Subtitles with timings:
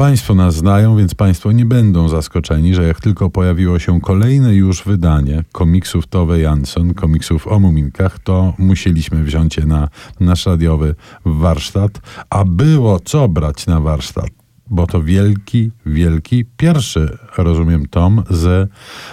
[0.00, 4.84] Państwo nas znają, więc Państwo nie będą zaskoczeni, że jak tylko pojawiło się kolejne już
[4.84, 9.88] wydanie komiksów Tove Jansson, komiksów o muminkach, to musieliśmy wziąć je na
[10.20, 10.94] nasz radiowy
[11.24, 12.00] warsztat,
[12.30, 14.30] a było co brać na warsztat?
[14.70, 18.70] Bo to wielki, wielki pierwszy, rozumiem, tom z,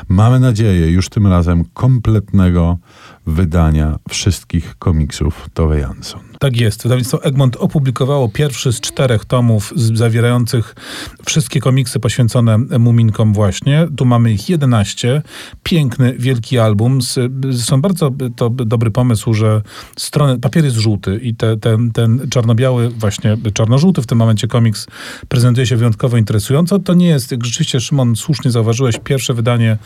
[0.09, 2.77] mamy nadzieję, już tym razem kompletnego
[3.27, 6.27] wydania wszystkich komiksów Tove Jansson.
[6.39, 6.83] Tak jest.
[6.83, 10.75] Wydawnictwo Egmont opublikowało pierwszy z czterech tomów zawierających
[11.25, 13.87] wszystkie komiksy poświęcone Muminkom właśnie.
[13.97, 15.21] Tu mamy ich 11.
[15.63, 16.99] Piękny, wielki album.
[17.49, 19.61] Zresztą bardzo to dobry pomysł, że
[19.97, 24.87] strony, papier jest żółty i te, ten, ten czarno-biały, właśnie czarno-żółty w tym momencie komiks
[25.27, 26.79] prezentuje się wyjątkowo interesująco.
[26.79, 29.77] To nie jest, jak rzeczywiście Szymon słusznie zauważyłeś, pierwsze wydanie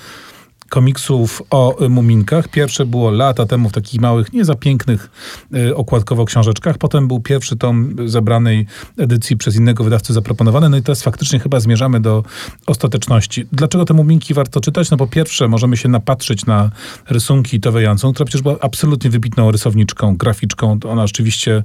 [0.72, 2.48] komiksów o muminkach.
[2.48, 5.10] Pierwsze było lata temu w takich małych, nie za pięknych
[5.56, 6.78] y, okładkowo książeczkach.
[6.78, 8.66] Potem był pierwszy tom zebranej
[8.98, 10.70] edycji przez innego wydawcę zaproponowany.
[10.70, 12.24] No i teraz faktycznie chyba zmierzamy do
[12.68, 13.46] ostateczności.
[13.52, 14.92] Dlaczego te muminki warto czytać?
[14.92, 16.72] No po pierwsze możemy się napatrzyć na
[17.10, 20.80] rysunki Tove Jansson, która przecież była absolutnie wybitną rysowniczką, graficzką.
[20.90, 21.64] Ona rzeczywiście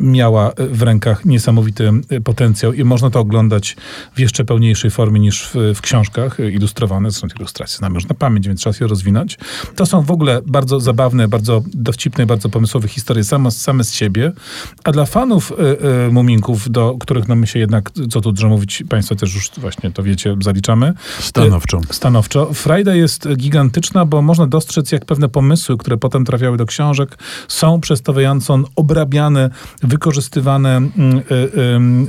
[0.00, 1.90] miała w rękach niesamowity
[2.24, 3.76] potencjał i można to oglądać
[4.14, 7.10] w jeszcze pełniejszej formie niż w, w książkach ilustrowane.
[7.10, 9.38] Zresztą ilustracje znamy już na pamięć więc czas je rozwinąć.
[9.76, 14.32] To są w ogóle bardzo zabawne, bardzo dowcipne, bardzo pomysłowe historie same, same z siebie,
[14.84, 18.48] a dla fanów y, y, Muminków, do których no my się jednak, co tu dużo
[18.48, 20.94] mówić, państwo też już właśnie to wiecie, zaliczamy.
[21.20, 21.80] Stanowczo.
[21.90, 22.54] Y, stanowczo.
[22.54, 27.80] Frajda jest gigantyczna, bo można dostrzec, jak pewne pomysły, które potem trafiały do książek, są
[27.80, 29.50] przez Jansson obrabiane,
[29.82, 31.22] wykorzystywane mm,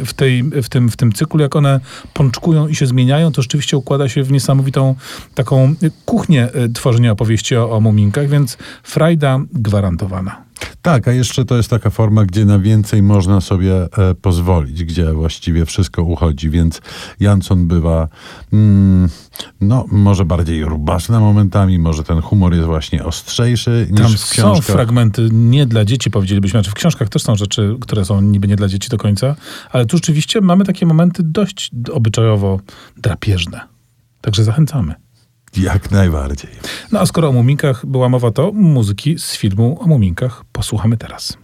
[0.05, 1.79] w, tej, w, tym, w tym cyklu, jak one
[2.13, 4.95] pączkują i się zmieniają, to rzeczywiście układa się w niesamowitą
[5.35, 10.47] taką kuchnię kuchnię y, tworzenia opowieści o, o muminkach, więc frajda gwarantowana.
[10.81, 15.13] Tak, a jeszcze to jest taka forma, gdzie na więcej można sobie e, pozwolić, gdzie
[15.13, 16.81] właściwie wszystko uchodzi, więc
[17.19, 18.07] Jansson bywa,
[18.53, 19.09] mm,
[19.61, 24.65] no, może bardziej rubaszna momentami, może ten humor jest właśnie ostrzejszy niż Tam w książkach.
[24.65, 28.47] są fragmenty nie dla dzieci, powiedzielibyśmy, znaczy w książkach też są rzeczy, które są niby
[28.47, 29.35] nie dla dzieci do końca,
[29.71, 32.59] ale tu rzeczywiście mamy takie momenty dość obyczajowo
[32.97, 33.61] drapieżne.
[34.21, 35.06] Także zachęcamy.
[35.57, 36.51] Jak najbardziej.
[36.91, 41.37] No a skoro o muminkach była mowa, to muzyki z filmu o muminkach posłuchamy teraz.